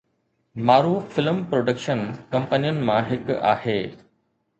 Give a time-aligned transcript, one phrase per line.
[0.69, 2.01] معروف فلم پروڊڪشن
[2.35, 3.77] ڪمپنين مان هڪ آهي